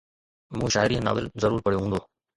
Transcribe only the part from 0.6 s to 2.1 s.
شاعري ۽ ناول ضرور پڙهيو هوندو